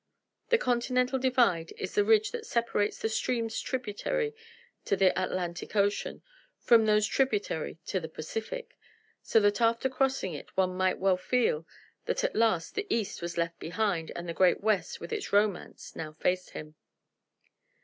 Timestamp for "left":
13.37-13.59